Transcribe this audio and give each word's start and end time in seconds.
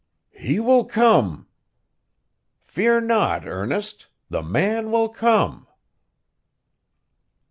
'He 0.31 0.59
will 0.59 0.83
come! 0.85 1.47
Fear 2.59 3.01
not, 3.01 3.45
Ernest; 3.47 4.07
the 4.29 4.41
man 4.41 4.89
will 4.89 5.09
come! 5.09 5.67